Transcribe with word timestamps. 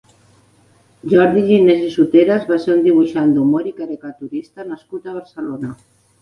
Jordi 1.11 1.43
Ginés 1.49 1.83
i 1.87 1.91
Soteras 1.95 2.47
va 2.53 2.57
ser 2.63 2.71
un 2.77 2.81
dibuixant 2.87 3.35
d'humor 3.37 3.69
i 3.73 3.75
caricaturista 3.83 4.67
nascut 4.71 5.07
a 5.07 5.15
Barcelona. 5.21 5.73